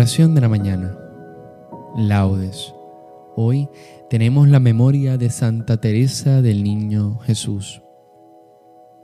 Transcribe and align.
Oración 0.00 0.34
de 0.34 0.40
la 0.40 0.48
mañana. 0.48 0.96
Laudes. 1.94 2.74
Hoy 3.36 3.68
tenemos 4.08 4.48
la 4.48 4.58
memoria 4.58 5.18
de 5.18 5.28
Santa 5.28 5.78
Teresa 5.78 6.40
del 6.40 6.64
Niño 6.64 7.18
Jesús. 7.18 7.82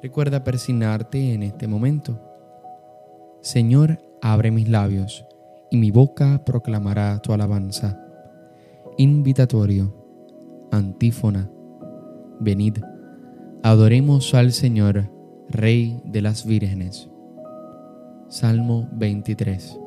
Recuerda 0.03 0.43
persignarte 0.43 1.35
en 1.35 1.43
este 1.43 1.67
momento. 1.67 2.19
Señor, 3.43 3.99
abre 4.23 4.51
mis 4.51 4.71
labios, 4.71 5.27
y 5.71 5.77
mi 5.77 5.91
boca 5.91 6.43
proclamará 6.47 7.21
tu 7.21 7.35
alabanza. 7.35 8.01
Invitatorio. 8.97 9.95
Antífona. 10.73 11.51
Venid, 12.41 12.79
adoremos 13.63 14.33
al 14.33 14.51
Señor, 14.51 15.11
Rey 15.51 16.01
de 16.07 16.23
las 16.23 16.47
vírgenes. 16.47 17.11
Salmo 18.31 18.89
23. 18.93 19.81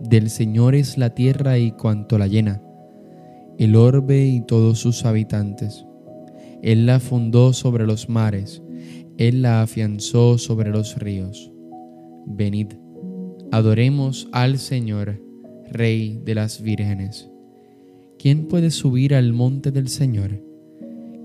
Del 0.00 0.30
Señor 0.30 0.76
es 0.76 0.96
la 0.96 1.10
tierra 1.10 1.58
y 1.58 1.72
cuanto 1.72 2.18
la 2.18 2.28
llena, 2.28 2.62
el 3.58 3.74
orbe 3.74 4.24
y 4.26 4.40
todos 4.40 4.78
sus 4.78 5.04
habitantes. 5.04 5.84
Él 6.62 6.86
la 6.86 7.00
fundó 7.00 7.52
sobre 7.52 7.84
los 7.84 8.08
mares, 8.08 8.62
Él 9.16 9.42
la 9.42 9.60
afianzó 9.60 10.38
sobre 10.38 10.70
los 10.70 10.96
ríos. 11.00 11.50
Venid, 12.26 12.74
adoremos 13.50 14.28
al 14.30 14.58
Señor, 14.58 15.20
Rey 15.68 16.22
de 16.24 16.34
las 16.36 16.62
vírgenes. 16.62 17.28
¿Quién 18.20 18.46
puede 18.46 18.70
subir 18.70 19.16
al 19.16 19.32
monte 19.32 19.72
del 19.72 19.88
Señor? 19.88 20.40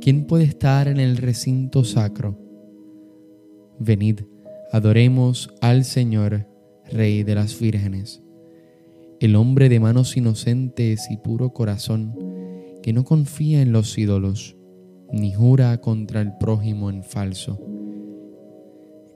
¿Quién 0.01 0.25
puede 0.25 0.45
estar 0.45 0.87
en 0.87 0.99
el 0.99 1.17
recinto 1.17 1.83
sacro? 1.83 2.39
Venid, 3.79 4.21
adoremos 4.71 5.53
al 5.61 5.83
Señor, 5.85 6.47
Rey 6.91 7.23
de 7.23 7.35
las 7.35 7.59
vírgenes 7.59 8.22
el 9.23 9.37
hombre 9.37 9.69
de 9.69 9.79
manos 9.79 10.17
inocentes 10.17 11.09
y 11.09 11.15
puro 11.15 11.53
corazón, 11.53 12.13
que 12.81 12.91
no 12.91 13.05
confía 13.05 13.61
en 13.61 13.71
los 13.71 13.97
ídolos, 13.97 14.57
ni 15.13 15.31
jura 15.31 15.79
contra 15.79 16.19
el 16.19 16.33
prójimo 16.37 16.89
en 16.89 17.05
falso. 17.05 17.57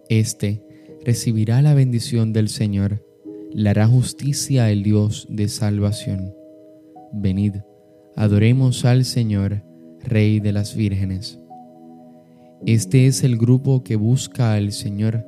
Este 0.07 0.63
recibirá 1.03 1.61
la 1.61 1.73
bendición 1.73 2.31
del 2.31 2.47
Señor, 2.47 3.05
le 3.51 3.69
hará 3.69 3.85
justicia 3.85 4.71
el 4.71 4.81
Dios 4.81 5.27
de 5.29 5.49
salvación. 5.49 6.33
Venid, 7.11 7.55
adoremos 8.15 8.85
al 8.85 9.03
Señor, 9.03 9.61
Rey 9.99 10.39
de 10.39 10.53
las 10.53 10.73
vírgenes. 10.73 11.37
Este 12.65 13.07
es 13.07 13.25
el 13.25 13.37
grupo 13.37 13.83
que 13.83 13.97
busca 13.97 14.53
al 14.53 14.71
Señor, 14.71 15.25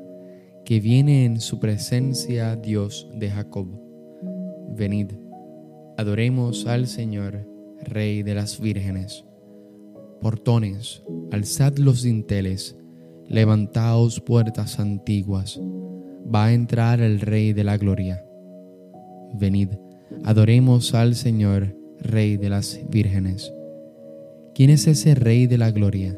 que 0.64 0.80
viene 0.80 1.26
en 1.26 1.42
su 1.42 1.60
presencia 1.60 2.56
Dios 2.56 3.10
de 3.14 3.30
Jacob. 3.30 3.89
Venid, 4.76 5.12
adoremos 5.98 6.66
al 6.68 6.88
Señor, 6.88 7.48
Rey 7.82 8.24
de 8.24 8.36
las 8.36 8.60
vírgenes. 8.60 9.26
Portones, 10.22 11.04
alzad 11.32 11.78
los 11.78 12.04
dinteles, 12.04 12.78
levantaos 13.28 14.20
puertas 14.22 14.80
antiguas, 14.80 15.60
va 16.34 16.46
a 16.46 16.54
entrar 16.54 17.02
el 17.02 17.20
Rey 17.20 17.54
de 17.54 17.64
la 17.64 17.78
gloria. 17.78 18.24
Venid, 19.34 19.70
adoremos 20.24 20.94
al 20.94 21.16
Señor, 21.16 21.76
Rey 22.00 22.38
de 22.38 22.50
las 22.50 22.80
vírgenes. 22.90 23.54
¿Quién 24.54 24.70
es 24.70 24.88
ese 24.88 25.16
Rey 25.16 25.48
de 25.48 25.58
la 25.58 25.72
gloria? 25.72 26.18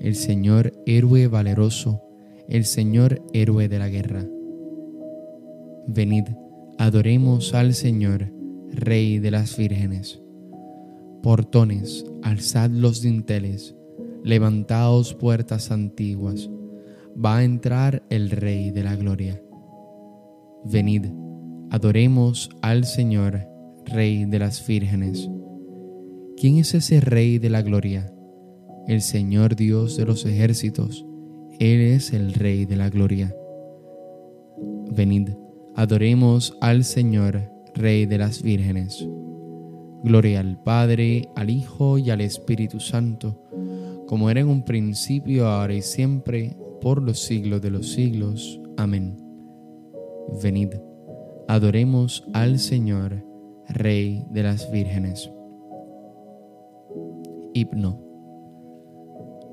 El 0.00 0.14
Señor 0.14 0.72
héroe 0.86 1.26
valeroso, 1.28 2.02
el 2.48 2.64
Señor 2.64 3.22
héroe 3.32 3.68
de 3.68 3.78
la 3.78 3.88
guerra. 3.88 4.24
Venid, 5.86 6.24
Adoremos 6.82 7.54
al 7.54 7.74
Señor, 7.74 8.32
Rey 8.72 9.20
de 9.20 9.30
las 9.30 9.56
vírgenes. 9.56 10.20
Portones, 11.22 12.04
alzad 12.24 12.70
los 12.70 13.02
dinteles, 13.02 13.76
levantaos 14.24 15.14
puertas 15.14 15.70
antiguas, 15.70 16.50
va 17.14 17.36
a 17.36 17.44
entrar 17.44 18.02
el 18.10 18.30
Rey 18.30 18.72
de 18.72 18.82
la 18.82 18.96
gloria. 18.96 19.40
Venid, 20.64 21.06
adoremos 21.70 22.50
al 22.62 22.84
Señor, 22.84 23.46
Rey 23.86 24.24
de 24.24 24.40
las 24.40 24.66
vírgenes. 24.66 25.30
¿Quién 26.36 26.56
es 26.56 26.74
ese 26.74 27.00
Rey 27.00 27.38
de 27.38 27.50
la 27.50 27.62
gloria? 27.62 28.12
El 28.88 29.02
Señor 29.02 29.54
Dios 29.54 29.96
de 29.96 30.04
los 30.04 30.26
ejércitos, 30.26 31.06
Él 31.60 31.80
es 31.80 32.12
el 32.12 32.34
Rey 32.34 32.64
de 32.64 32.74
la 32.74 32.90
gloria. 32.90 33.32
Venid, 34.90 35.28
Adoremos 35.74 36.56
al 36.60 36.84
Señor, 36.84 37.50
Rey 37.74 38.04
de 38.04 38.18
las 38.18 38.42
vírgenes. 38.42 39.08
Gloria 40.04 40.40
al 40.40 40.62
Padre, 40.62 41.30
al 41.34 41.48
Hijo 41.48 41.96
y 41.96 42.10
al 42.10 42.20
Espíritu 42.20 42.78
Santo, 42.78 43.42
como 44.06 44.28
era 44.28 44.40
en 44.40 44.48
un 44.48 44.64
principio, 44.64 45.46
ahora 45.46 45.72
y 45.72 45.80
siempre, 45.80 46.56
por 46.82 47.02
los 47.02 47.20
siglos 47.20 47.62
de 47.62 47.70
los 47.70 47.92
siglos. 47.92 48.60
Amén. 48.76 49.16
Venid, 50.42 50.74
adoremos 51.48 52.28
al 52.34 52.58
Señor, 52.58 53.24
Rey 53.68 54.26
de 54.30 54.42
las 54.42 54.70
vírgenes. 54.70 55.32
Hipno. 57.54 57.98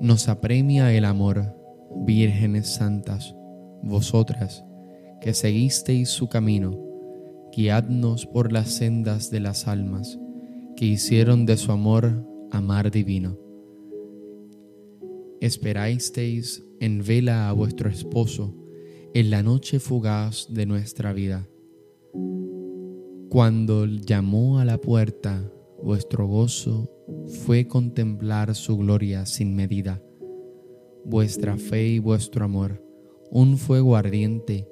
Nos 0.00 0.28
apremia 0.28 0.92
el 0.92 1.06
amor, 1.06 1.56
vírgenes 2.04 2.74
santas, 2.74 3.34
vosotras, 3.82 4.64
que 5.20 5.34
seguisteis 5.34 6.08
su 6.08 6.28
camino, 6.28 6.78
guiadnos 7.54 8.26
por 8.26 8.52
las 8.52 8.70
sendas 8.70 9.30
de 9.30 9.40
las 9.40 9.68
almas, 9.68 10.18
que 10.76 10.86
hicieron 10.86 11.46
de 11.46 11.56
su 11.56 11.72
amor 11.72 12.26
amar 12.50 12.90
divino. 12.90 13.38
Esperasteis 15.40 16.64
en 16.80 17.04
vela 17.04 17.48
a 17.48 17.52
vuestro 17.52 17.88
esposo 17.88 18.54
en 19.12 19.30
la 19.30 19.42
noche 19.42 19.80
fugaz 19.80 20.46
de 20.50 20.66
nuestra 20.66 21.12
vida. 21.12 21.48
Cuando 23.28 23.86
llamó 23.86 24.58
a 24.58 24.64
la 24.64 24.78
puerta, 24.78 25.52
vuestro 25.82 26.26
gozo 26.26 26.90
fue 27.44 27.66
contemplar 27.66 28.54
su 28.54 28.76
gloria 28.76 29.26
sin 29.26 29.54
medida. 29.54 30.02
Vuestra 31.04 31.56
fe 31.56 31.88
y 31.88 31.98
vuestro 31.98 32.44
amor, 32.44 32.84
un 33.30 33.56
fuego 33.56 33.96
ardiente, 33.96 34.68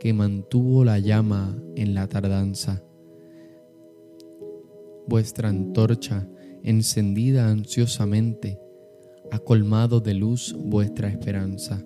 que 0.00 0.14
mantuvo 0.14 0.82
la 0.82 0.98
llama 0.98 1.62
en 1.76 1.94
la 1.94 2.08
tardanza. 2.08 2.82
Vuestra 5.06 5.50
antorcha, 5.50 6.26
encendida 6.64 7.48
ansiosamente, 7.48 8.58
ha 9.30 9.38
colmado 9.38 10.00
de 10.00 10.14
luz 10.14 10.56
vuestra 10.58 11.08
esperanza, 11.08 11.84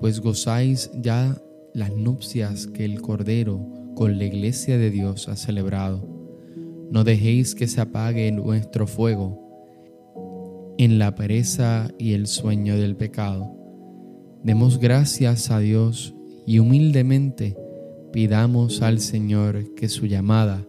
pues 0.00 0.20
gozáis 0.20 0.90
ya 0.94 1.40
las 1.74 1.94
nupcias 1.94 2.66
que 2.66 2.86
el 2.86 3.02
Cordero 3.02 3.60
con 3.94 4.16
la 4.16 4.24
iglesia 4.24 4.78
de 4.78 4.90
Dios 4.90 5.28
ha 5.28 5.36
celebrado. 5.36 6.08
No 6.90 7.04
dejéis 7.04 7.54
que 7.54 7.68
se 7.68 7.82
apague 7.82 8.32
nuestro 8.32 8.86
fuego 8.86 10.74
en 10.78 10.98
la 10.98 11.14
pereza 11.14 11.88
y 11.98 12.14
el 12.14 12.26
sueño 12.26 12.76
del 12.78 12.96
pecado. 12.96 13.54
Demos 14.42 14.78
gracias 14.78 15.50
a 15.50 15.58
Dios 15.58 16.15
y 16.46 16.60
humildemente 16.60 17.56
pidamos 18.12 18.80
al 18.80 19.00
Señor 19.00 19.74
que 19.74 19.88
su 19.88 20.06
llamada 20.06 20.66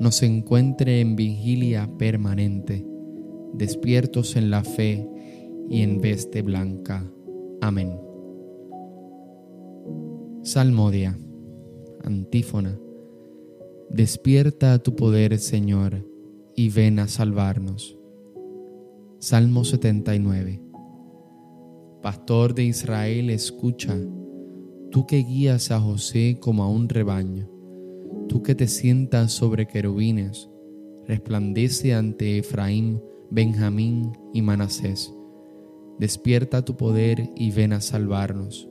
nos 0.00 0.22
encuentre 0.22 1.00
en 1.00 1.14
vigilia 1.14 1.88
permanente, 1.98 2.84
despiertos 3.52 4.36
en 4.36 4.50
la 4.50 4.64
fe 4.64 5.06
y 5.68 5.82
en 5.82 6.00
veste 6.00 6.42
blanca. 6.42 7.04
Amén. 7.60 8.00
Salmodia. 10.42 11.16
Antífona. 12.02 12.76
Despierta 13.90 14.78
tu 14.80 14.96
poder, 14.96 15.38
Señor, 15.38 16.04
y 16.56 16.70
ven 16.70 16.98
a 16.98 17.06
salvarnos. 17.06 17.96
Salmo 19.20 19.64
79. 19.64 20.60
Pastor 22.02 22.54
de 22.54 22.64
Israel, 22.64 23.30
escucha 23.30 23.96
tú 24.92 25.06
que 25.06 25.16
guías 25.16 25.70
a 25.70 25.80
José 25.80 26.36
como 26.38 26.62
a 26.62 26.68
un 26.68 26.86
rebaño, 26.90 27.48
tú 28.28 28.42
que 28.42 28.54
te 28.54 28.68
sientas 28.68 29.32
sobre 29.32 29.66
querubines, 29.66 30.50
resplandece 31.06 31.94
ante 31.94 32.38
Efraín, 32.38 33.02
Benjamín 33.30 34.12
y 34.34 34.42
Manasés. 34.42 35.14
Despierta 35.98 36.62
tu 36.62 36.76
poder 36.76 37.30
y 37.34 37.52
ven 37.52 37.72
a 37.72 37.80
salvarnos. 37.80 38.68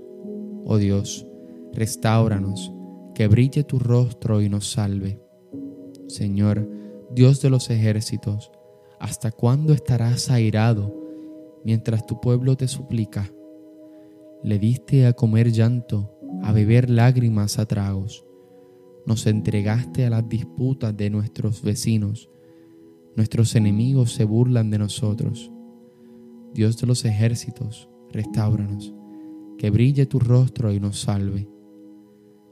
Oh 0.64 0.78
Dios, 0.78 1.26
restauranos, 1.74 2.72
que 3.16 3.28
brille 3.28 3.64
tu 3.64 3.80
rostro 3.80 4.42
y 4.42 4.50
nos 4.50 4.70
salve. 4.72 5.20
Señor, 6.08 6.70
Dios 7.16 7.42
de 7.42 7.50
los 7.50 7.72
ejércitos, 7.72 8.52
¿hasta 9.00 9.32
cuándo 9.32 9.74
estarás 9.74 10.30
airado 10.30 10.96
mientras 11.66 12.06
tu 12.06 12.22
pueblo 12.22 12.56
te 12.56 12.68
suplica? 12.68 13.32
Le 14.44 14.58
diste 14.58 15.06
a 15.06 15.14
comer 15.14 15.52
llanto, 15.52 16.18
a 16.42 16.52
beber 16.52 16.90
lágrimas 16.90 17.60
a 17.60 17.68
tragos. 17.68 18.26
nos 19.06 19.26
entregaste 19.26 20.06
a 20.06 20.10
las 20.12 20.28
disputas 20.30 20.96
de 20.96 21.10
nuestros 21.10 21.62
vecinos. 21.64 22.30
Nuestros 23.16 23.56
enemigos 23.56 24.14
se 24.14 24.26
burlan 24.26 24.70
de 24.70 24.78
nosotros. 24.78 25.52
Dios 26.54 26.78
de 26.80 26.88
los 26.88 27.04
ejércitos, 27.06 27.90
restauranos, 28.12 28.94
que 29.58 29.70
brille 29.70 30.06
tu 30.06 30.20
rostro 30.20 30.72
y 30.72 30.80
nos 30.80 31.02
salve. 31.02 31.48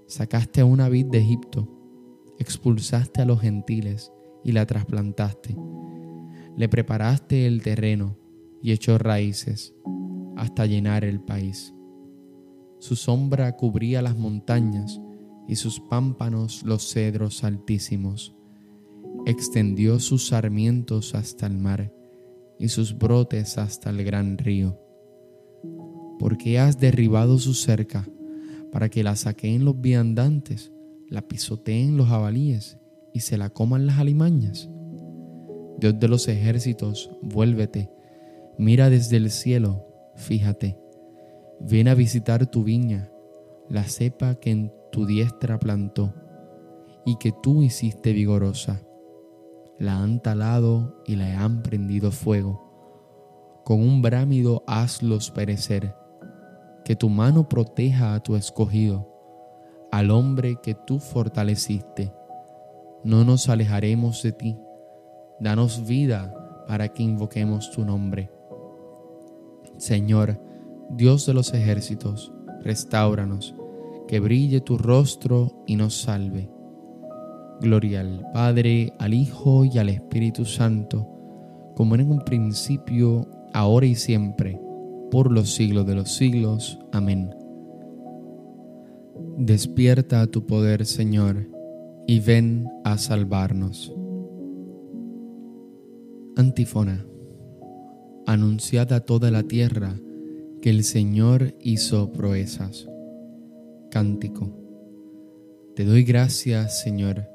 Sacaste 0.08 0.62
a 0.62 0.66
una 0.66 0.90
vid 0.90 1.08
de 1.08 1.20
Egipto, 1.20 1.68
expulsaste 2.40 3.22
a 3.22 3.26
los 3.26 3.42
gentiles 3.42 4.12
y 4.44 4.52
la 4.52 4.66
trasplantaste. 4.66 5.56
Le 6.56 6.70
preparaste 6.70 7.46
el 7.46 7.62
terreno 7.62 8.18
y 8.62 8.72
echó 8.72 8.98
raíces 8.98 9.76
hasta 10.36 10.66
llenar 10.66 11.04
el 11.04 11.20
país. 11.20 11.74
Su 12.80 12.96
sombra 12.96 13.56
cubría 13.58 14.02
las 14.02 14.18
montañas 14.18 15.02
y 15.48 15.56
sus 15.56 15.80
pámpanos 15.80 16.64
los 16.64 16.92
cedros 16.92 17.44
altísimos. 17.44 18.36
Extendió 19.26 20.00
sus 20.00 20.28
sarmientos 20.28 21.14
hasta 21.14 21.46
el 21.46 21.58
mar 21.58 21.94
y 22.58 22.70
sus 22.70 22.98
brotes 22.98 23.58
hasta 23.58 23.90
el 23.90 24.04
gran 24.04 24.38
río. 24.38 24.80
Porque 26.20 26.60
has 26.60 26.80
derribado 26.80 27.38
su 27.38 27.54
cerca 27.54 28.08
para 28.72 28.90
que 28.90 29.04
la 29.04 29.16
saqueen 29.16 29.66
los 29.66 29.80
viandantes, 29.82 30.72
la 31.10 31.28
pisoteen 31.28 31.98
los 31.98 32.08
jabalíes 32.08 32.78
y 33.14 33.22
se 33.22 33.38
la 33.38 33.50
coman 33.50 33.88
las 33.88 33.98
alimañas. 33.98 34.70
Dios 35.80 36.00
de 36.00 36.08
los 36.08 36.28
ejércitos, 36.28 37.12
vuélvete, 37.22 37.90
mira 38.58 38.90
desde 38.90 39.18
el 39.18 39.32
cielo, 39.32 39.86
fíjate, 40.16 40.78
ven 41.60 41.88
a 41.88 41.94
visitar 41.94 42.46
tu 42.46 42.64
viña, 42.64 43.12
la 43.70 43.84
cepa 43.84 44.36
que 44.36 44.52
en 44.52 44.74
tu 44.92 45.06
diestra 45.06 45.60
plantó 45.60 46.14
y 47.06 47.18
que 47.18 47.32
tú 47.32 47.64
hiciste 47.64 48.14
vigorosa. 48.14 48.82
La 49.78 50.02
han 50.02 50.22
talado 50.22 51.02
y 51.06 51.16
la 51.16 51.42
han 51.42 51.62
prendido 51.62 52.12
fuego. 52.12 53.62
Con 53.64 53.82
un 53.82 54.02
brámido 54.02 54.64
hazlos 54.68 55.32
perecer. 55.32 55.96
Que 56.84 56.96
tu 56.96 57.10
mano 57.10 57.48
proteja 57.48 58.14
a 58.14 58.20
tu 58.20 58.36
escogido, 58.36 59.08
al 59.92 60.12
hombre 60.12 60.58
que 60.62 60.76
tú 60.76 61.00
fortaleciste. 61.00 62.12
No 63.04 63.24
nos 63.24 63.48
alejaremos 63.48 64.22
de 64.24 64.32
ti. 64.32 64.58
Danos 65.40 65.88
vida 65.88 66.66
para 66.68 66.90
que 66.90 67.04
invoquemos 67.04 67.72
tu 67.72 67.86
nombre. 67.86 68.30
Señor, 69.78 70.49
Dios 70.92 71.26
de 71.28 71.34
los 71.36 71.54
ejércitos, 71.54 72.34
restauranos 72.64 73.56
que 74.08 74.20
brille 74.20 74.60
tu 74.60 74.76
rostro 74.80 75.64
y 75.68 75.76
nos 75.76 76.02
salve. 76.02 76.50
Gloria 77.62 78.02
al 78.02 78.26
Padre, 78.34 78.92
al 78.98 79.14
Hijo 79.14 79.66
y 79.66 79.78
al 79.78 79.90
Espíritu 79.90 80.46
Santo, 80.46 81.08
como 81.76 81.94
en 81.94 82.10
un 82.10 82.20
principio, 82.22 83.30
ahora 83.54 83.86
y 83.86 83.94
siempre, 83.94 84.60
por 85.12 85.32
los 85.32 85.54
siglos 85.54 85.86
de 85.86 85.94
los 85.94 86.12
siglos. 86.16 86.80
Amén. 86.92 87.36
Despierta 89.38 90.26
tu 90.26 90.48
poder, 90.48 90.88
Señor, 90.88 91.48
y 92.08 92.20
ven 92.20 92.68
a 92.84 92.98
salvarnos. 92.98 93.94
Antífona. 96.36 97.06
Anunciad 98.26 98.92
a 98.92 99.02
toda 99.02 99.30
la 99.30 99.44
tierra 99.44 100.00
que 100.62 100.70
el 100.70 100.84
Señor 100.84 101.56
hizo 101.62 102.12
proezas. 102.12 102.88
Cántico. 103.92 104.56
Te 105.76 105.86
doy 105.86 106.04
gracias, 106.04 106.82
Señor, 106.82 107.30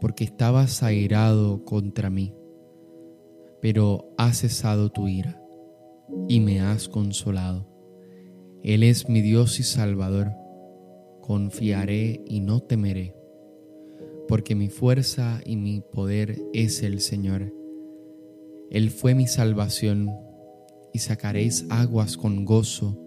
porque 0.00 0.24
estabas 0.24 0.82
airado 0.82 1.64
contra 1.64 2.10
mí, 2.10 2.34
pero 3.62 4.14
has 4.18 4.40
cesado 4.40 4.90
tu 4.90 5.08
ira 5.08 5.42
y 6.28 6.40
me 6.40 6.60
has 6.60 6.88
consolado. 6.88 7.66
Él 8.62 8.82
es 8.82 9.08
mi 9.08 9.22
Dios 9.22 9.58
y 9.58 9.62
Salvador. 9.62 10.32
Confiaré 11.22 12.20
y 12.26 12.40
no 12.40 12.60
temeré, 12.60 13.14
porque 14.28 14.54
mi 14.54 14.68
fuerza 14.68 15.40
y 15.44 15.56
mi 15.56 15.80
poder 15.80 16.36
es 16.52 16.82
el 16.82 17.00
Señor. 17.00 17.52
Él 18.70 18.90
fue 18.90 19.14
mi 19.14 19.26
salvación, 19.26 20.10
y 20.96 20.98
sacaréis 20.98 21.66
aguas 21.68 22.16
con 22.16 22.46
gozo 22.46 22.98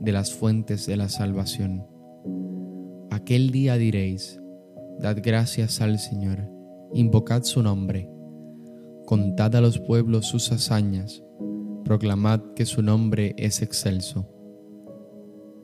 de 0.00 0.12
las 0.12 0.34
fuentes 0.34 0.84
de 0.84 0.98
la 0.98 1.08
salvación. 1.08 1.86
Aquel 3.10 3.52
día 3.52 3.78
diréis, 3.78 4.38
Dad 5.00 5.16
gracias 5.22 5.80
al 5.80 5.98
Señor, 5.98 6.46
invocad 6.92 7.44
su 7.44 7.62
nombre, 7.62 8.10
contad 9.06 9.56
a 9.56 9.62
los 9.62 9.78
pueblos 9.78 10.26
sus 10.26 10.52
hazañas, 10.52 11.24
proclamad 11.86 12.52
que 12.54 12.66
su 12.66 12.82
nombre 12.82 13.34
es 13.38 13.62
excelso. 13.62 14.28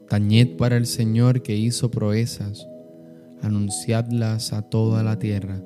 Tañed 0.09 0.57
para 0.57 0.79
el 0.79 0.87
Señor 0.87 1.43
que 1.43 1.55
hizo 1.55 1.91
proezas, 1.91 2.67
anunciadlas 3.43 4.55
a 4.55 4.63
toda 4.63 5.03
la 5.03 5.19
tierra, 5.19 5.63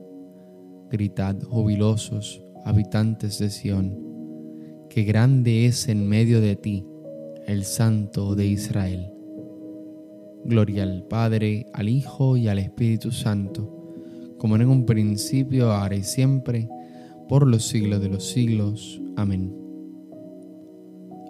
gritad 0.90 1.40
jubilosos, 1.44 2.42
habitantes 2.64 3.38
de 3.38 3.50
Sión, 3.50 4.07
que 4.88 5.04
grande 5.04 5.66
es 5.66 5.88
en 5.88 6.08
medio 6.08 6.40
de 6.40 6.56
ti 6.56 6.84
el 7.46 7.64
Santo 7.64 8.34
de 8.34 8.46
Israel. 8.46 9.12
Gloria 10.44 10.82
al 10.82 11.04
Padre, 11.04 11.66
al 11.72 11.88
Hijo 11.88 12.36
y 12.36 12.48
al 12.48 12.58
Espíritu 12.58 13.10
Santo, 13.10 14.34
como 14.38 14.56
en 14.56 14.66
un 14.68 14.86
principio, 14.86 15.72
ahora 15.72 15.96
y 15.96 16.02
siempre, 16.02 16.68
por 17.28 17.46
los 17.46 17.66
siglos 17.66 18.00
de 18.00 18.08
los 18.08 18.30
siglos. 18.30 19.00
Amén. 19.16 19.54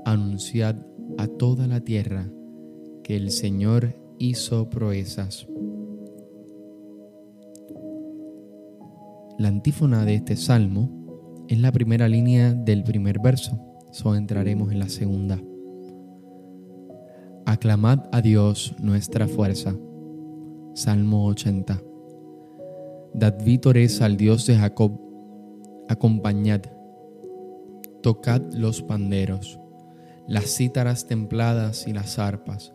Anunciad 0.05 0.77
a 1.19 1.27
toda 1.27 1.67
la 1.67 1.81
tierra 1.81 2.31
que 3.03 3.17
el 3.17 3.31
Señor 3.31 3.95
hizo 4.19 4.69
proezas. 4.69 5.47
La 9.39 9.49
antífona 9.49 10.05
de 10.05 10.17
este 10.17 10.37
salmo 10.37 10.98
es 11.49 11.59
la 11.59 11.73
primera 11.73 12.09
línea 12.09 12.53
del 12.53 12.85
primer 12.85 13.19
verso, 13.21 13.59
so 13.91 14.15
entraremos 14.15 14.71
en 14.71 14.79
la 14.79 14.89
segunda. 14.89 15.41
Aclamad 17.47 18.01
a 18.13 18.21
Dios 18.21 18.75
nuestra 18.79 19.27
fuerza. 19.27 19.75
Salmo 20.75 21.27
80. 21.27 21.83
Dad 23.15 23.43
vítores 23.43 24.03
al 24.03 24.19
Dios 24.19 24.47
de 24.47 24.57
Jacob. 24.57 25.01
Acompañad. 25.89 26.61
Tocad 28.03 28.43
los 28.53 28.83
panderos, 28.83 29.59
las 30.27 30.55
cítaras 30.55 31.07
templadas 31.07 31.89
y 31.89 31.95
las 31.95 32.19
arpas. 32.19 32.75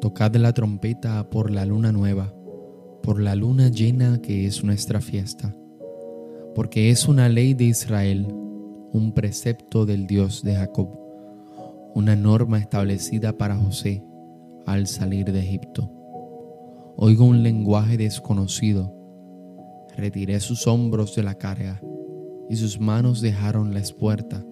Tocad 0.00 0.36
la 0.36 0.52
trompeta 0.52 1.28
por 1.28 1.50
la 1.50 1.66
luna 1.66 1.90
nueva, 1.90 2.32
por 3.02 3.20
la 3.20 3.34
luna 3.34 3.68
llena 3.68 4.22
que 4.22 4.46
es 4.46 4.62
nuestra 4.62 5.00
fiesta. 5.00 5.56
Porque 6.56 6.90
es 6.90 7.06
una 7.06 7.28
ley 7.28 7.54
de 7.54 7.66
Israel, 7.66 8.26
un 8.92 9.12
precepto 9.14 9.86
del 9.86 10.08
Dios 10.08 10.42
de 10.42 10.56
Jacob 10.56 11.06
una 11.96 12.14
norma 12.14 12.58
establecida 12.58 13.38
para 13.38 13.56
José 13.56 14.04
al 14.66 14.86
salir 14.86 15.32
de 15.32 15.38
Egipto. 15.38 15.90
Oigo 16.94 17.24
un 17.24 17.42
lenguaje 17.42 17.96
desconocido. 17.96 18.92
Retiré 19.96 20.38
sus 20.40 20.66
hombros 20.66 21.16
de 21.16 21.22
la 21.22 21.36
carga 21.36 21.80
y 22.50 22.56
sus 22.56 22.78
manos 22.78 23.22
dejaron 23.22 23.72
la 23.72 23.80
espuerta. 23.80 24.44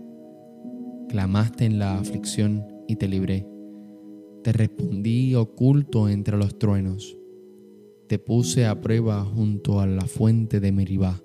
Clamaste 1.11 1.67
en 1.67 1.79
la 1.79 1.99
aflicción 1.99 2.67
y 2.89 2.97
te 2.97 3.09
libré. 3.09 3.47
Te 4.43 4.55
respondí 4.55 5.35
oculto 5.35 6.09
entre 6.09 6.39
los 6.39 6.59
truenos. 6.59 7.15
Te 8.09 8.19
puse 8.19 8.65
a 8.65 8.81
prueba 8.81 9.23
junto 9.23 9.81
a 9.81 9.87
la 9.87 10.07
fuente 10.07 10.61
de 10.61 10.73
Meribá. 10.73 11.24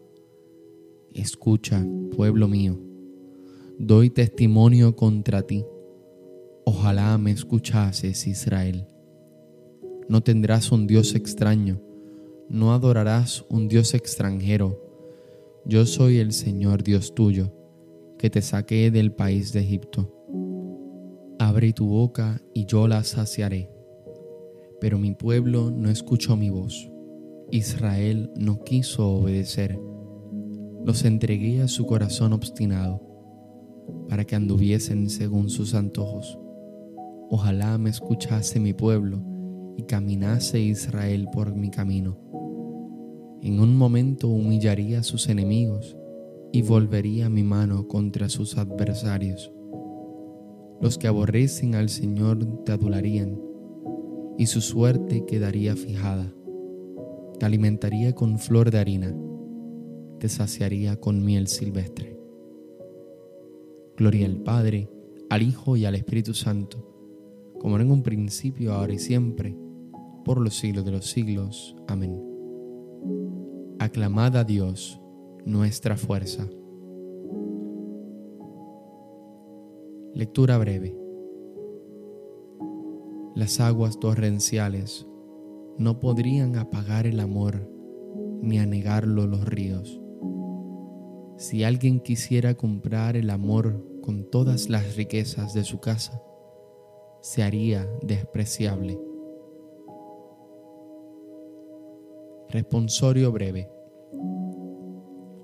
Escucha, 1.14 1.86
pueblo 2.16 2.48
mío, 2.48 2.80
doy 3.78 4.10
testimonio 4.10 4.96
contra 4.96 5.42
ti 5.42 5.66
Ojalá 6.72 7.18
me 7.18 7.32
escuchases, 7.32 8.28
Israel. 8.28 8.86
No 10.08 10.22
tendrás 10.22 10.72
un 10.72 10.86
Dios 10.86 11.16
extraño, 11.16 11.82
no 12.48 12.74
adorarás 12.74 13.44
un 13.50 13.68
Dios 13.68 13.96
extranjero. 13.96 14.80
Yo 15.66 15.88
soy 15.88 16.20
el 16.20 16.32
Señor 16.32 16.84
Dios 16.84 17.16
tuyo, 17.16 17.52
que 18.20 18.30
te 18.30 18.44
saqué 18.44 18.92
del 18.92 19.12
país 19.12 19.52
de 19.52 19.62
Egipto. 19.62 20.14
Abre 21.40 21.74
tu 21.74 21.88
boca 21.88 22.40
y 22.54 22.68
yo 22.68 22.88
la 22.88 23.04
saciaré. 23.04 23.72
Pero 24.80 25.00
mi 25.00 25.16
pueblo 25.16 25.72
no 25.72 25.90
escuchó 25.90 26.38
mi 26.38 26.52
voz. 26.52 26.88
Israel 27.50 28.30
no 28.36 28.64
quiso 28.64 29.10
obedecer. 29.10 29.80
Los 30.86 31.06
entregué 31.06 31.62
a 31.62 31.68
su 31.68 31.86
corazón 31.86 32.34
obstinado, 32.34 33.02
para 34.08 34.26
que 34.26 34.36
anduviesen 34.36 35.10
según 35.10 35.50
sus 35.50 35.76
antojos. 35.76 36.40
Ojalá 37.30 37.78
me 37.78 37.90
escuchase 37.90 38.60
mi 38.60 38.74
pueblo 38.74 39.22
y 39.78 39.84
caminase 39.84 40.60
Israel 40.60 41.28
por 41.32 41.54
mi 41.56 41.70
camino. 41.70 42.18
En 43.42 43.60
un 43.60 43.76
momento 43.76 44.28
humillaría 44.28 45.00
a 45.00 45.04
sus 45.04 45.30
enemigos 45.30 45.96
y 46.52 46.62
volvería 46.62 47.30
mi 47.30 47.44
mano 47.44 47.88
contra 47.88 48.30
sus 48.30 48.58
adversarios. 48.58 49.52
Los 50.82 50.98
que 50.98 51.08
aborrecen 51.08 51.76
al 51.76 51.90
Señor 51.90 52.64
te 52.64 52.72
adularían 52.72 53.40
y 54.38 54.48
su 54.48 54.62
suerte 54.62 55.26
quedaría 55.26 55.76
fijada. 55.76 56.34
Te 57.38 57.46
alimentaría 57.46 58.16
con 58.16 58.40
flor 58.40 58.72
de 58.72 58.80
harina, 58.80 59.16
te 60.20 60.30
saciaría 60.30 61.00
con 61.00 61.24
miel 61.24 61.48
silvestre. 61.48 62.20
Gloria 63.98 64.28
al 64.28 64.38
Padre, 64.38 64.90
al 65.30 65.42
Hijo 65.42 65.78
y 65.78 65.86
al 65.86 65.96
Espíritu 65.96 66.34
Santo, 66.34 66.86
como 67.60 67.80
en 67.80 67.92
un 67.92 68.04
principio, 68.04 68.74
ahora 68.74 68.94
y 68.94 69.00
siempre, 69.00 69.58
por 70.24 70.40
los 70.40 70.56
siglos 70.56 70.86
de 70.86 70.92
los 70.92 71.06
siglos. 71.06 71.76
Amén. 71.88 72.22
Aclamad 73.80 74.36
a 74.36 74.44
Dios, 74.44 75.02
nuestra 75.46 75.98
fuerza. 75.98 76.48
Lectura 80.14 80.58
breve. 80.58 80.98
Las 83.36 83.60
aguas 83.60 84.00
torrenciales 84.00 85.08
no 85.78 86.00
podrían 86.00 86.58
apagar 86.58 87.08
el 87.08 87.22
amor 87.22 87.70
ni 88.42 88.60
anegarlo 88.60 89.28
los 89.28 89.46
ríos. 89.46 90.02
Si 91.40 91.64
alguien 91.64 92.02
quisiera 92.02 92.56
comprar 92.56 93.16
el 93.16 93.30
amor 93.30 94.02
con 94.02 94.30
todas 94.30 94.68
las 94.68 94.98
riquezas 94.98 95.54
de 95.54 95.64
su 95.64 95.80
casa, 95.80 96.22
se 97.22 97.44
haría 97.44 97.88
despreciable. 98.02 99.00
Responsorio 102.50 103.32
breve. 103.32 103.70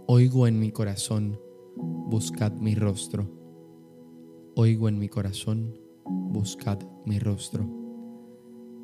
Oigo 0.07 0.47
en 0.47 0.59
mi 0.59 0.73
corazón, 0.73 1.39
buscad 1.77 2.51
mi 2.51 2.75
rostro. 2.75 3.31
Oigo 4.57 4.89
en 4.89 4.99
mi 4.99 5.07
corazón, 5.07 5.79
buscad 6.03 6.79
mi 7.05 7.19
rostro. 7.19 7.69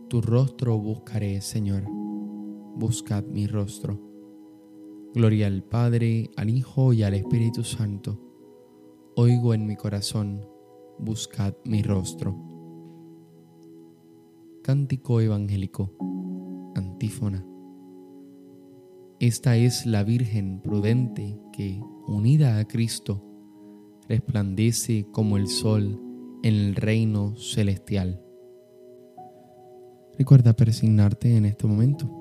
Tu 0.07 0.21
rostro 0.21 0.77
buscaré, 0.77 1.41
Señor, 1.41 1.83
buscad 1.89 3.25
mi 3.25 3.47
rostro. 3.47 4.10
Gloria 5.13 5.47
al 5.47 5.61
Padre, 5.61 6.31
al 6.37 6.49
Hijo 6.49 6.93
y 6.93 7.03
al 7.03 7.13
Espíritu 7.13 7.65
Santo. 7.65 8.17
Oigo 9.17 9.53
en 9.53 9.67
mi 9.67 9.75
corazón, 9.75 10.47
buscad 10.99 11.53
mi 11.65 11.81
rostro. 11.81 12.33
Cántico 14.63 15.19
evangélico, 15.19 15.91
antífona. 16.75 17.45
Esta 19.19 19.57
es 19.57 19.85
la 19.85 20.03
Virgen 20.03 20.61
prudente 20.61 21.37
que, 21.51 21.81
unida 22.07 22.57
a 22.57 22.65
Cristo, 22.65 23.21
resplandece 24.07 25.07
como 25.11 25.35
el 25.35 25.47
sol 25.47 25.99
en 26.41 26.53
el 26.53 26.75
reino 26.75 27.35
celestial. 27.35 28.23
Recuerda 30.17 30.53
persignarte 30.53 31.35
en 31.35 31.43
este 31.43 31.67
momento. 31.67 32.20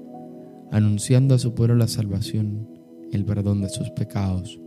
anunciando 0.71 1.35
a 1.35 1.39
su 1.39 1.53
pueblo 1.53 1.75
la 1.75 1.87
salvación, 1.87 2.67
el 3.11 3.25
perdón 3.25 3.61
de 3.61 3.69
sus 3.69 3.89
pecados. 3.91 4.59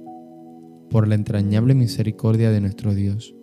Por 0.90 1.08
la 1.08 1.14
entrañable 1.14 1.74
misericordia 1.74 2.50
de 2.50 2.60
nuestro 2.60 2.94
Dios, 2.94 3.34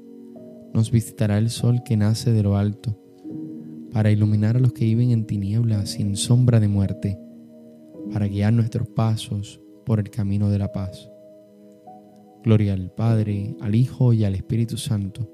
nos 0.74 0.92
visitará 0.92 1.40
el 1.40 1.50
sol 1.50 1.82
que 1.84 1.98
nace 1.98 2.32
de 2.32 2.44
lo 2.44 2.56
alto, 2.56 2.98
para 3.92 4.12
iluminar 4.12 4.56
a 4.56 4.60
los 4.60 4.74
que 4.74 4.86
viven 4.86 5.12
en 5.12 5.26
tinieblas 5.26 5.90
sin 5.90 6.16
sombra 6.16 6.60
de 6.60 6.68
muerte, 6.68 7.20
para 8.14 8.28
guiar 8.28 8.54
nuestros 8.54 8.88
pasos 8.88 9.60
por 9.86 10.00
el 10.00 10.10
camino 10.10 10.50
de 10.50 10.60
la 10.60 10.72
paz. 10.72 11.10
Gloria 12.44 12.74
al 12.74 12.92
Padre, 12.92 13.56
al 13.60 13.76
Hijo 13.76 14.14
y 14.14 14.24
al 14.24 14.36
Espíritu 14.36 14.78
Santo, 14.78 15.30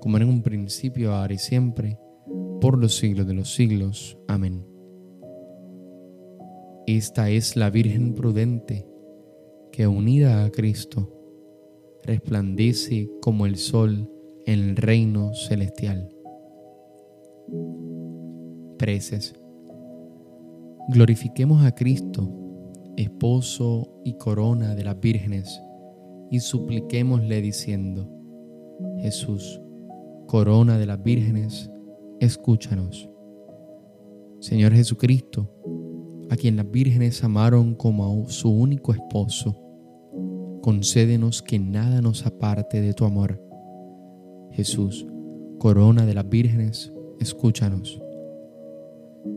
como 0.00 0.16
en 0.16 0.24
un 0.24 0.42
principio, 0.42 1.14
ahora 1.14 1.34
y 1.34 1.38
siempre, 1.38 1.98
por 2.60 2.78
los 2.78 2.96
siglos 2.96 3.26
de 3.26 3.34
los 3.34 3.54
siglos. 3.54 4.18
Amén. 4.28 4.77
Esta 6.88 7.28
es 7.28 7.54
la 7.54 7.68
Virgen 7.68 8.14
prudente, 8.14 8.88
que 9.72 9.86
unida 9.86 10.46
a 10.46 10.50
Cristo, 10.50 11.12
resplandece 12.02 13.10
como 13.20 13.44
el 13.44 13.56
sol 13.56 14.10
en 14.46 14.60
el 14.60 14.76
reino 14.76 15.34
celestial. 15.34 16.08
Preces. 18.78 19.34
Glorifiquemos 20.88 21.62
a 21.62 21.74
Cristo, 21.74 22.26
esposo 22.96 24.00
y 24.02 24.14
corona 24.14 24.74
de 24.74 24.84
las 24.84 24.98
vírgenes 24.98 25.60
y 26.30 26.40
supliquémosle 26.40 27.42
diciendo, 27.42 28.10
Jesús, 29.00 29.60
corona 30.26 30.78
de 30.78 30.86
las 30.86 31.02
vírgenes, 31.02 31.70
escúchanos. 32.18 33.10
Señor 34.40 34.72
Jesucristo, 34.72 35.52
a 36.30 36.36
quien 36.36 36.56
las 36.56 36.70
vírgenes 36.70 37.24
amaron 37.24 37.74
como 37.74 38.24
a 38.26 38.30
su 38.30 38.50
único 38.50 38.92
esposo, 38.92 39.56
concédenos 40.62 41.42
que 41.42 41.58
nada 41.58 42.02
nos 42.02 42.26
aparte 42.26 42.80
de 42.80 42.92
tu 42.92 43.04
amor. 43.04 43.42
Jesús, 44.52 45.06
corona 45.58 46.04
de 46.04 46.14
las 46.14 46.28
vírgenes, 46.28 46.92
escúchanos. 47.20 48.00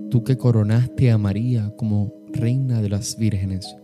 Tú 0.09 0.23
que 0.23 0.37
coronaste 0.37 1.11
a 1.11 1.17
María 1.17 1.73
como 1.77 2.13
reina 2.33 2.81
de 2.81 2.89
las 2.89 3.17
vírgenes, 3.17 3.75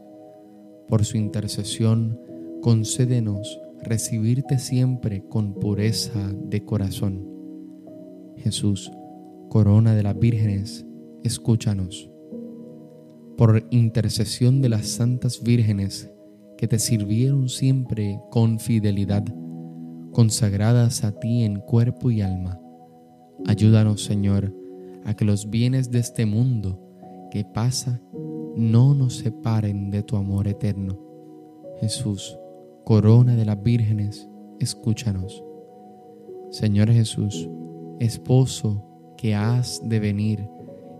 por 0.88 1.06
su 1.06 1.18
intercesión, 1.18 2.20
concédenos 2.62 3.60
recibirte 3.82 4.58
siempre 4.60 5.24
con 5.28 5.54
pureza 5.54 6.34
de 6.50 6.64
corazón. 6.64 7.28
Jesús, 8.38 8.92
corona 9.50 9.96
de 9.96 10.04
las 10.04 10.18
vírgenes, 10.18 10.86
escúchanos. 11.24 12.10
Por 13.38 13.68
intercesión 13.70 14.62
de 14.62 14.70
las 14.70 14.88
santas 14.88 15.44
vírgenes 15.44 16.12
que 16.58 16.68
te 16.68 16.80
sirvieron 16.80 17.50
siempre 17.50 18.20
con 18.32 18.60
fidelidad, 18.60 19.24
consagradas 20.12 21.04
a 21.04 21.12
ti 21.12 21.44
en 21.44 21.60
cuerpo 21.60 22.10
y 22.10 22.22
alma, 22.22 22.60
ayúdanos, 23.46 24.04
Señor, 24.04 24.56
a 25.06 25.14
que 25.14 25.24
los 25.24 25.50
bienes 25.50 25.92
de 25.92 26.00
este 26.00 26.26
mundo 26.26 26.84
que 27.30 27.46
pasa 27.46 28.02
no 28.56 28.96
nos 28.96 29.18
separen 29.18 29.92
de 29.92 30.02
tu 30.02 30.18
amor 30.18 30.48
eterno. 30.48 31.00
Jesús, 31.80 32.40
corona 32.84 33.36
de 33.36 33.46
las 33.46 33.62
vírgenes, 33.62 34.28
escúchanos. 34.60 35.44
Señor 36.50 36.92
Jesús, 36.92 37.48
esposo 38.00 38.84
que 39.16 39.36
has 39.36 39.82
de 39.88 40.00
venir 40.00 40.48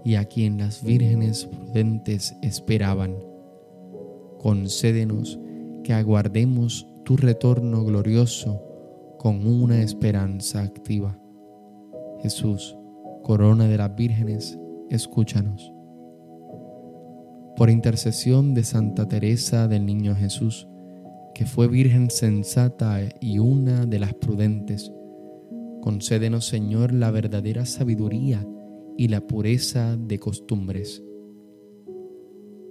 y 0.04 0.16
a 0.16 0.26
quien 0.26 0.58
las 0.58 0.84
vírgenes 0.84 1.46
prudentes 1.46 2.36
esperaban, 2.42 3.16
concédenos 4.40 5.40
que 5.84 5.94
aguardemos 5.94 6.88
tu 7.04 7.18
retorno 7.18 7.84
glorioso 7.84 8.62
con 9.18 9.46
una 9.48 9.82
esperanza 9.82 10.62
activa. 10.62 11.20
Jesús, 12.22 12.78
corona 13.24 13.68
de 13.68 13.78
las 13.78 13.96
vírgenes, 13.96 14.60
escúchanos. 14.90 15.74
por 17.56 17.72
intercesión 17.72 18.54
de 18.54 18.64
Santa 18.64 19.08
Teresa 19.08 19.68
del 19.68 19.86
Niño 19.86 20.16
Jesús, 20.16 20.68
que 21.34 21.46
fue 21.48 21.68
Virgen 21.68 22.12
sensata 22.12 23.00
y 23.20 23.40
una 23.40 23.88
de 23.88 23.98
las 23.98 24.14
prudentes, 24.14 24.94
concédenos 25.82 26.46
Señor 26.46 26.94
la 26.94 27.10
verdadera 27.10 27.66
sabiduría 27.66 28.46
y 28.98 29.08
la 29.10 29.26
pureza 29.26 29.96
de 29.96 30.20
costumbres. 30.20 31.04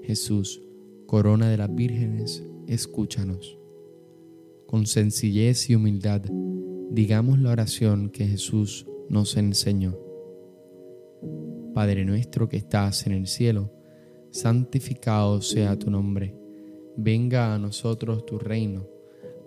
Jesús, 0.03 0.63
corona 1.07 1.49
de 1.49 1.57
las 1.57 1.73
vírgenes, 1.75 2.45
escúchanos. 2.67 3.59
Con 4.67 4.87
sencillez 4.87 5.71
y 5.71 5.77
humildad, 5.77 6.23
digamos 6.91 7.39
la 7.39 7.51
oración 7.51 8.11
que 8.11 8.27
Jesús 8.27 8.87
nos 9.09 9.37
enseñó. 9.37 9.97
Padre 11.75 12.05
nuestro 12.05 12.49
que 12.49 12.57
estás 12.57 13.07
en 13.07 13.13
el 13.13 13.27
cielo, 13.29 13.73
santificado 14.31 15.41
sea 15.43 15.79
tu 15.79 15.91
nombre. 15.91 16.35
Venga 16.97 17.55
a 17.55 17.59
nosotros 17.59 18.27
tu 18.27 18.39
reino. 18.39 18.89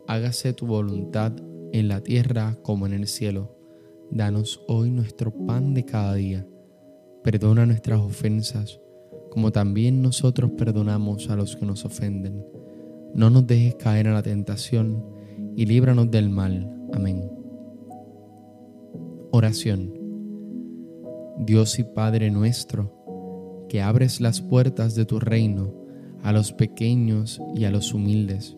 Hágase 0.07 0.53
tu 0.53 0.65
voluntad 0.65 1.33
en 1.73 1.87
la 1.87 2.01
tierra 2.01 2.57
como 2.63 2.85
en 2.85 2.93
el 2.93 3.07
cielo. 3.07 3.55
Danos 4.11 4.63
hoy 4.67 4.91
nuestro 4.91 5.31
pan 5.45 5.73
de 5.73 5.85
cada 5.85 6.15
día. 6.15 6.47
Perdona 7.23 7.65
nuestras 7.65 7.99
ofensas, 7.99 8.79
como 9.29 9.51
también 9.51 10.01
nosotros 10.01 10.51
perdonamos 10.51 11.29
a 11.29 11.35
los 11.35 11.55
que 11.55 11.65
nos 11.65 11.83
ofenden. 11.83 12.45
No 13.13 13.29
nos 13.29 13.45
dejes 13.45 13.75
caer 13.75 14.07
en 14.07 14.13
la 14.13 14.23
tentación 14.23 15.03
y 15.55 15.65
líbranos 15.65 16.09
del 16.09 16.29
mal. 16.29 16.73
Amén. 16.93 17.29
Oración. 19.31 19.93
Dios 21.39 21.77
y 21.79 21.83
Padre 21.83 22.31
nuestro, 22.31 23.65
que 23.67 23.81
abres 23.81 24.21
las 24.21 24.41
puertas 24.41 24.95
de 24.95 25.05
tu 25.05 25.19
reino 25.19 25.73
a 26.23 26.31
los 26.31 26.53
pequeños 26.53 27.41
y 27.53 27.65
a 27.65 27.71
los 27.71 27.93
humildes. 27.93 28.57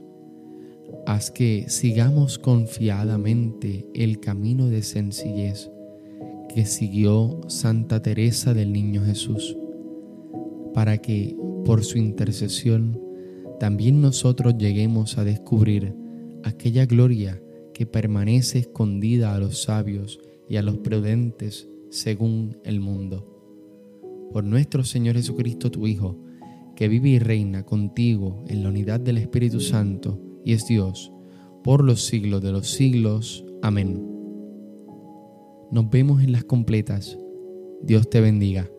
Haz 1.08 1.32
que 1.32 1.66
sigamos 1.68 2.38
confiadamente 2.38 3.88
el 3.96 4.20
camino 4.20 4.68
de 4.68 4.84
sencillez 4.84 5.72
que 6.54 6.66
siguió 6.66 7.42
Santa 7.48 8.02
Teresa 8.02 8.54
del 8.54 8.72
Niño 8.74 9.04
Jesús, 9.04 9.58
para 10.74 10.98
que 10.98 11.36
por 11.66 11.84
su 11.84 11.98
intercesión 11.98 13.00
también 13.60 14.02
nosotros 14.02 14.56
lleguemos 14.58 15.18
a 15.18 15.24
descubrir 15.24 15.96
aquella 16.44 16.86
gloria 16.86 17.42
que 17.74 17.86
permanece 17.86 18.60
escondida 18.60 19.36
a 19.36 19.40
los 19.40 19.64
sabios 19.64 20.20
y 20.50 20.58
a 20.58 20.62
los 20.62 20.78
prudentes 20.80 21.70
según 21.90 22.58
el 22.64 22.80
mundo 22.80 23.32
por 24.32 24.44
nuestro 24.44 24.84
Señor 24.84 25.16
Jesucristo, 25.16 25.70
tu 25.72 25.88
Hijo, 25.88 26.18
que 26.76 26.88
vive 26.88 27.10
y 27.10 27.20
reina 27.20 27.64
contigo 27.64 28.44
en 28.48 28.64
la 28.64 28.70
unidad 28.70 29.00
del 29.00 29.18
Espíritu 29.18 29.60
Santo 29.60 30.20
y 30.44 30.54
es 30.54 30.66
Dios, 30.68 31.12
por 31.64 31.84
los 31.84 32.06
siglos 32.06 32.42
de 32.42 32.52
los 32.52 32.68
siglos. 32.68 33.46
Amén. 33.62 34.11
Nos 35.72 35.90
vemos 35.90 36.22
en 36.22 36.34
las 36.34 36.44
completas. 36.44 37.18
Dios 37.82 38.10
te 38.10 38.20
bendiga. 38.20 38.70